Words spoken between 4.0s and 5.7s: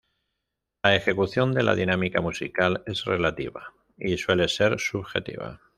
suele ser subjetiva.